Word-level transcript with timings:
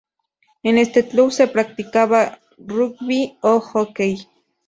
En 0.63 0.79
este 0.79 1.07
club 1.07 1.31
se 1.31 1.47
practica 1.47 2.33
rugby 2.57 3.15
y 3.15 3.37
hockey. 3.43 4.17